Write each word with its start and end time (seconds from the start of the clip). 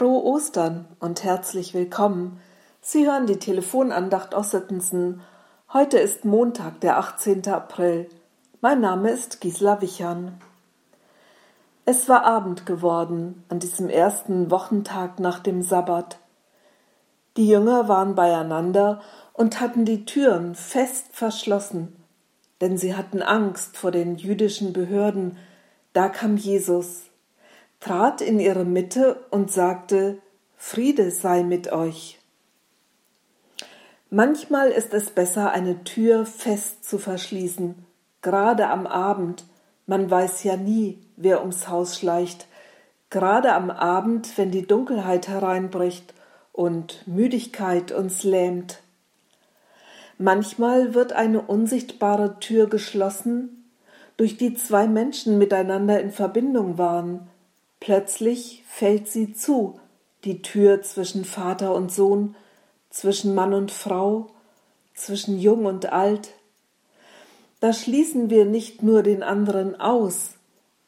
Frohe 0.00 0.24
Ostern 0.24 0.88
und 0.98 1.24
herzlich 1.24 1.74
willkommen. 1.74 2.40
Sie 2.80 3.06
hören 3.06 3.26
die 3.26 3.36
Telefonandacht 3.36 4.34
aus 4.34 4.50
Sittensen. 4.50 5.20
Heute 5.74 5.98
ist 5.98 6.24
Montag, 6.24 6.80
der 6.80 6.96
18. 6.96 7.46
April. 7.48 8.08
Mein 8.62 8.80
Name 8.80 9.10
ist 9.10 9.42
Gisela 9.42 9.82
Wichern. 9.82 10.40
Es 11.84 12.08
war 12.08 12.24
Abend 12.24 12.64
geworden 12.64 13.44
an 13.50 13.58
diesem 13.58 13.90
ersten 13.90 14.50
Wochentag 14.50 15.20
nach 15.20 15.38
dem 15.38 15.60
Sabbat. 15.60 16.18
Die 17.36 17.46
Jünger 17.46 17.86
waren 17.86 18.14
beieinander 18.14 19.02
und 19.34 19.60
hatten 19.60 19.84
die 19.84 20.06
Türen 20.06 20.54
fest 20.54 21.08
verschlossen, 21.12 21.94
denn 22.62 22.78
sie 22.78 22.94
hatten 22.96 23.20
Angst 23.20 23.76
vor 23.76 23.90
den 23.90 24.16
jüdischen 24.16 24.72
Behörden. 24.72 25.36
Da 25.92 26.08
kam 26.08 26.38
Jesus 26.38 27.09
trat 27.80 28.20
in 28.20 28.38
ihre 28.38 28.64
Mitte 28.64 29.24
und 29.30 29.50
sagte, 29.50 30.18
Friede 30.56 31.10
sei 31.10 31.42
mit 31.42 31.72
euch. 31.72 32.18
Manchmal 34.10 34.70
ist 34.70 34.92
es 34.92 35.10
besser, 35.10 35.52
eine 35.52 35.84
Tür 35.84 36.26
fest 36.26 36.84
zu 36.84 36.98
verschließen, 36.98 37.74
gerade 38.22 38.68
am 38.68 38.86
Abend, 38.86 39.44
man 39.86 40.10
weiß 40.10 40.44
ja 40.44 40.56
nie, 40.56 40.98
wer 41.16 41.40
ums 41.40 41.68
Haus 41.68 41.98
schleicht, 41.98 42.46
gerade 43.08 43.52
am 43.54 43.70
Abend, 43.70 44.36
wenn 44.36 44.50
die 44.50 44.66
Dunkelheit 44.66 45.28
hereinbricht 45.28 46.12
und 46.52 47.06
Müdigkeit 47.06 47.92
uns 47.92 48.22
lähmt. 48.22 48.80
Manchmal 50.18 50.92
wird 50.92 51.12
eine 51.12 51.40
unsichtbare 51.40 52.38
Tür 52.40 52.68
geschlossen, 52.68 53.64
durch 54.16 54.36
die 54.36 54.54
zwei 54.54 54.86
Menschen 54.86 55.38
miteinander 55.38 55.98
in 56.00 56.10
Verbindung 56.10 56.76
waren, 56.76 57.28
Plötzlich 57.80 58.62
fällt 58.68 59.08
sie 59.08 59.32
zu, 59.32 59.80
die 60.24 60.42
Tür 60.42 60.82
zwischen 60.82 61.24
Vater 61.24 61.74
und 61.74 61.90
Sohn, 61.90 62.36
zwischen 62.90 63.34
Mann 63.34 63.54
und 63.54 63.70
Frau, 63.72 64.26
zwischen 64.94 65.38
Jung 65.38 65.64
und 65.64 65.90
Alt. 65.90 66.34
Da 67.60 67.72
schließen 67.72 68.28
wir 68.28 68.44
nicht 68.44 68.82
nur 68.82 69.02
den 69.02 69.22
anderen 69.22 69.80
aus, 69.80 70.34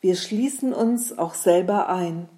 wir 0.02 0.16
schließen 0.16 0.74
uns 0.74 1.16
auch 1.16 1.34
selber 1.34 1.88
ein. 1.88 2.28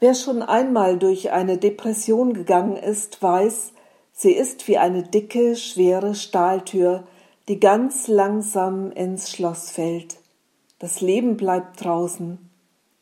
Wer 0.00 0.14
schon 0.14 0.42
einmal 0.42 0.98
durch 0.98 1.30
eine 1.30 1.58
Depression 1.58 2.32
gegangen 2.32 2.76
ist, 2.76 3.22
weiß, 3.22 3.72
sie 4.12 4.32
ist 4.32 4.66
wie 4.66 4.78
eine 4.78 5.02
dicke, 5.02 5.56
schwere 5.56 6.14
Stahltür, 6.14 7.04
die 7.48 7.60
ganz 7.60 8.08
langsam 8.08 8.90
ins 8.92 9.30
Schloss 9.30 9.70
fällt. 9.70 10.16
Das 10.78 11.00
Leben 11.00 11.36
bleibt 11.36 11.84
draußen 11.84 12.47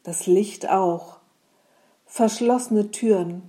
das 0.06 0.28
Licht 0.28 0.70
auch, 0.70 1.18
verschlossene 2.06 2.92
Türen. 2.92 3.42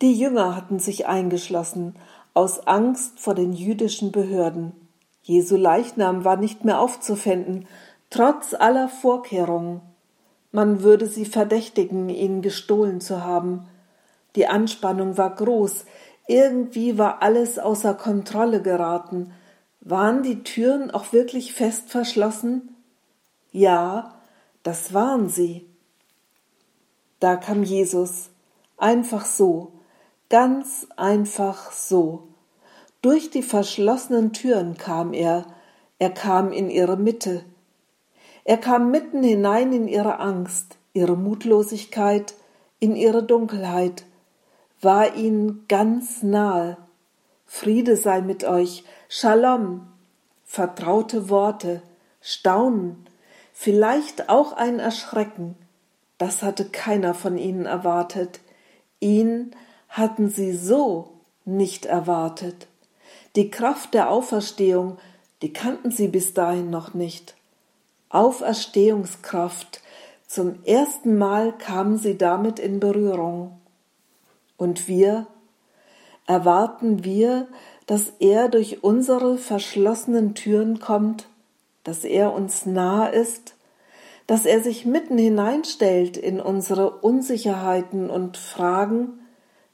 Die 0.00 0.14
Jünger 0.14 0.54
hatten 0.54 0.78
sich 0.78 1.08
eingeschlossen, 1.08 1.96
aus 2.34 2.68
Angst 2.68 3.18
vor 3.18 3.34
den 3.34 3.52
jüdischen 3.52 4.12
Behörden. 4.12 4.72
Jesu 5.22 5.56
Leichnam 5.56 6.24
war 6.24 6.36
nicht 6.36 6.64
mehr 6.64 6.80
aufzufinden, 6.80 7.66
trotz 8.10 8.54
aller 8.54 8.88
Vorkehrungen. 8.88 9.80
Man 10.52 10.84
würde 10.84 11.08
sie 11.08 11.24
verdächtigen, 11.24 12.10
ihn 12.10 12.40
gestohlen 12.40 13.00
zu 13.00 13.24
haben. 13.24 13.66
Die 14.36 14.46
Anspannung 14.46 15.18
war 15.18 15.34
groß, 15.34 15.84
irgendwie 16.28 16.96
war 16.96 17.22
alles 17.22 17.58
außer 17.58 17.94
Kontrolle 17.94 18.62
geraten. 18.62 19.32
Waren 19.80 20.22
die 20.22 20.44
Türen 20.44 20.92
auch 20.92 21.12
wirklich 21.12 21.54
fest 21.54 21.90
verschlossen? 21.90 22.76
Ja, 23.50 24.17
das 24.62 24.92
waren 24.94 25.28
sie. 25.28 25.66
Da 27.20 27.36
kam 27.36 27.62
Jesus, 27.62 28.30
einfach 28.76 29.24
so, 29.24 29.72
ganz 30.28 30.86
einfach 30.96 31.72
so. 31.72 32.28
Durch 33.02 33.30
die 33.30 33.42
verschlossenen 33.42 34.32
Türen 34.32 34.76
kam 34.76 35.12
er, 35.12 35.46
er 35.98 36.10
kam 36.10 36.52
in 36.52 36.70
ihre 36.70 36.96
Mitte. 36.96 37.44
Er 38.44 38.56
kam 38.56 38.90
mitten 38.90 39.22
hinein 39.22 39.72
in 39.72 39.88
ihre 39.88 40.20
Angst, 40.20 40.76
ihre 40.92 41.16
Mutlosigkeit, 41.16 42.34
in 42.80 42.96
ihre 42.96 43.22
Dunkelheit, 43.22 44.04
war 44.80 45.16
ihnen 45.16 45.64
ganz 45.68 46.22
nahe. 46.22 46.76
Friede 47.46 47.96
sei 47.96 48.20
mit 48.20 48.44
euch, 48.44 48.84
Shalom, 49.08 49.88
vertraute 50.44 51.30
Worte, 51.30 51.82
Staunen, 52.20 53.07
vielleicht 53.60 54.28
auch 54.28 54.52
ein 54.52 54.78
Erschrecken, 54.78 55.56
das 56.16 56.44
hatte 56.44 56.66
keiner 56.66 57.12
von 57.12 57.36
ihnen 57.36 57.66
erwartet. 57.66 58.38
Ihn 59.00 59.50
hatten 59.88 60.30
sie 60.30 60.52
so 60.52 61.14
nicht 61.44 61.84
erwartet. 61.84 62.68
Die 63.34 63.50
Kraft 63.50 63.94
der 63.94 64.10
Auferstehung, 64.10 64.98
die 65.42 65.52
kannten 65.52 65.90
sie 65.90 66.06
bis 66.06 66.34
dahin 66.34 66.70
noch 66.70 66.94
nicht. 66.94 67.34
Auferstehungskraft, 68.10 69.82
zum 70.28 70.62
ersten 70.64 71.18
Mal 71.18 71.52
kamen 71.52 71.98
sie 71.98 72.16
damit 72.16 72.60
in 72.60 72.78
Berührung. 72.78 73.58
Und 74.56 74.86
wir, 74.86 75.26
erwarten 76.28 77.02
wir, 77.02 77.48
dass 77.86 78.12
er 78.20 78.48
durch 78.48 78.84
unsere 78.84 79.36
verschlossenen 79.36 80.36
Türen 80.36 80.78
kommt? 80.78 81.26
Dass 81.88 82.04
er 82.04 82.32
uns 82.34 82.66
nahe 82.66 83.10
ist, 83.12 83.54
dass 84.26 84.44
er 84.44 84.60
sich 84.60 84.84
mitten 84.84 85.16
hineinstellt 85.16 86.18
in 86.18 86.38
unsere 86.38 86.90
Unsicherheiten 86.90 88.10
und 88.10 88.36
Fragen, 88.36 89.20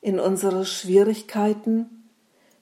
in 0.00 0.20
unsere 0.20 0.64
Schwierigkeiten, 0.64 2.08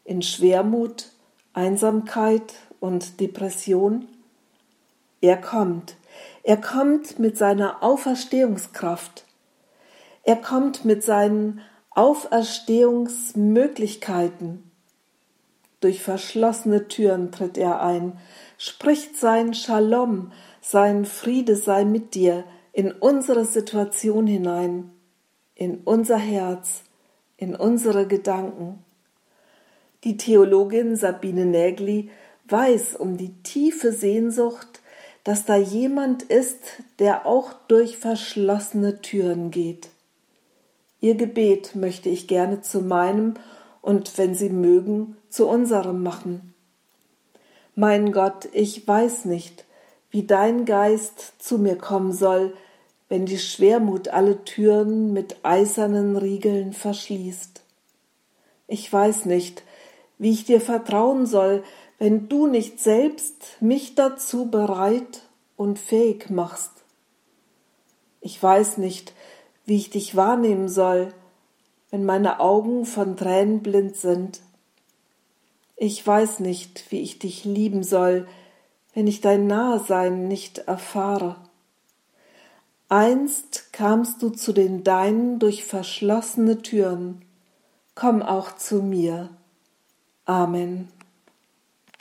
in 0.05 0.23
Schwermut, 0.23 1.11
Einsamkeit 1.53 2.55
und 2.81 3.21
Depression. 3.21 4.09
Er 5.21 5.37
kommt, 5.37 5.97
er 6.45 6.57
kommt 6.57 7.19
mit 7.19 7.37
seiner 7.37 7.83
Auferstehungskraft, 7.83 9.27
er 10.23 10.37
kommt 10.37 10.87
mit 10.87 11.05
seinen 11.05 11.61
Auferstehungsmöglichkeiten. 11.91 14.73
Durch 15.83 16.01
verschlossene 16.01 16.89
Türen 16.89 17.33
tritt 17.33 17.59
er 17.59 17.83
ein, 17.83 18.17
spricht 18.65 19.17
sein 19.17 19.55
Shalom, 19.55 20.31
sein 20.61 21.05
Friede 21.05 21.57
sei 21.57 21.85
mit 21.85 22.15
dir 22.15 22.45
in 22.73 22.93
unsere 22.93 23.45
Situation 23.45 24.29
hinein, 24.29 24.93
in 25.57 25.79
unser 25.79 26.17
Herz, 26.17 26.83
in 27.37 27.57
unsere 27.57 28.07
Gedanken. 28.07 28.79
Die 30.05 30.17
Theologin 30.17 30.95
Sabine 30.95 31.45
Nägli 31.45 32.11
weiß 32.49 32.95
um 32.95 33.17
die 33.17 33.35
tiefe 33.43 33.93
Sehnsucht, 33.93 34.81
dass 35.25 35.45
da 35.45 35.57
jemand 35.57 36.23
ist, 36.23 36.61
der 37.01 37.27
auch 37.27 37.55
durch 37.67 37.99
verschlossene 37.99 39.03
Türen 39.03 39.51
geht. 39.51 39.89
Ihr 41.01 41.17
Gebet 41.17 41.75
möchte 41.75 42.09
ich 42.09 42.29
gerne 42.29 42.61
zu 42.61 42.81
meinem 42.81 43.35
und, 43.81 44.17
wenn 44.19 44.37
Sie 44.37 44.51
mögen, 44.51 45.17
zu 45.31 45.49
unserem 45.49 46.05
machen. 46.05 46.52
Mein 47.75 48.13
Gott, 48.13 48.51
ich 48.53 48.87
weiß 48.87 49.25
nicht, 49.25 49.65
wie 50.11 50.25
dein 50.25 50.67
Geist 50.67 51.43
zu 51.43 51.57
mir 51.57 51.77
kommen 51.77 52.13
soll, 52.13 52.53
wenn 53.09 53.25
die 53.25 53.39
Schwermut 53.39 54.09
alle 54.09 54.45
Türen 54.45 55.15
mit 55.15 55.37
eisernen 55.43 56.19
Riegeln 56.19 56.75
verschließt. 56.75 57.63
Ich 58.69 58.93
weiß 58.93 59.25
nicht, 59.25 59.63
wie 60.19 60.33
ich 60.33 60.45
dir 60.45 60.61
vertrauen 60.61 61.25
soll, 61.25 61.63
wenn 61.99 62.29
du 62.29 62.47
nicht 62.47 62.79
selbst 62.79 63.57
mich 63.61 63.95
dazu 63.95 64.51
bereit 64.51 65.23
und 65.57 65.79
fähig 65.79 66.29
machst. 66.29 66.73
Ich 68.21 68.43
weiß 68.43 68.77
nicht, 68.77 69.15
wie 69.65 69.77
ich 69.77 69.89
dich 69.89 70.15
wahrnehmen 70.15 70.69
soll, 70.69 71.15
wenn 71.91 72.05
meine 72.05 72.39
Augen 72.41 72.85
von 72.85 73.17
Tränen 73.17 73.63
blind 73.63 73.97
sind. 73.97 74.41
Ich 75.85 76.07
weiß 76.07 76.39
nicht, 76.39 76.93
wie 76.93 77.01
ich 77.01 77.19
dich 77.19 77.45
lieben 77.45 77.83
soll, 77.83 78.29
wenn 78.95 79.09
ich 79.09 79.21
dein 79.21 79.49
Nahesein 79.49 80.29
nicht 80.29 80.59
erfahre. 80.59 81.35
Einst 82.89 83.73
kamst 83.73 84.23
du 84.23 84.31
zu 84.31 84.53
den 84.53 84.85
Deinen 84.85 85.41
durch 85.41 85.65
verschlossene 85.65 86.63
Türen, 86.63 87.25
komm 87.97 88.23
auch 88.23 88.55
zu 88.55 88.81
mir. 88.81 89.31
Amen. 90.25 90.87